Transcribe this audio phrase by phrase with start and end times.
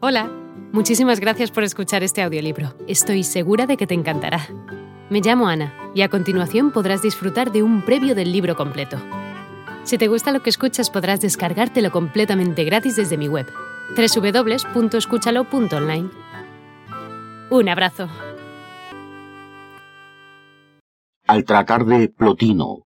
[0.00, 0.30] Hola,
[0.72, 2.72] muchísimas gracias por escuchar este audiolibro.
[2.86, 4.46] Estoy segura de que te encantará.
[5.10, 8.96] Me llamo Ana y a continuación podrás disfrutar de un previo del libro completo.
[9.82, 13.48] Si te gusta lo que escuchas podrás descargártelo completamente gratis desde mi web,
[13.96, 16.10] www.escúchalo.online.
[17.50, 18.08] Un abrazo.
[21.26, 22.84] Al tratar de Plotino,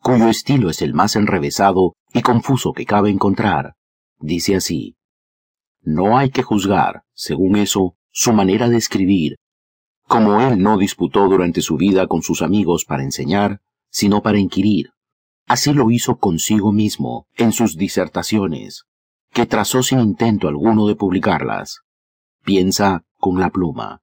[0.00, 3.74] cuyo estilo es el más enrevesado y confuso que cabe encontrar,
[4.20, 4.94] dice así.
[5.82, 9.38] No hay que juzgar, según eso, su manera de escribir.
[10.06, 14.90] Como él no disputó durante su vida con sus amigos para enseñar, sino para inquirir.
[15.46, 18.84] Así lo hizo consigo mismo en sus disertaciones,
[19.32, 21.80] que trazó sin intento alguno de publicarlas.
[22.44, 24.00] Piensa con la pluma.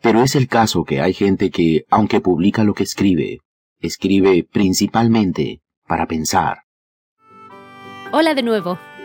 [0.00, 3.40] Pero es el caso que hay gente que, aunque publica lo que escribe,
[3.80, 6.62] escribe principalmente para pensar.
[8.12, 8.78] Hola de nuevo.